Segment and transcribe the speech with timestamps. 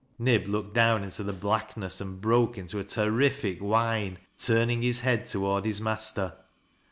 [0.17, 5.27] Nib looked down into the blackness, and broke into a tcnifi'j whine, turning his head
[5.27, 6.33] toward his master.